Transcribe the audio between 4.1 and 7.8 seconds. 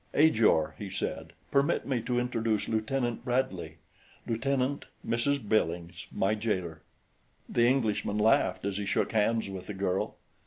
Lieutenant, Mrs. Billings my jailer!" The